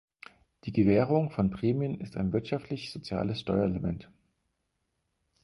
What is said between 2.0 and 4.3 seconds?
ist ein wirtschaftlich-soziales Steuerelement.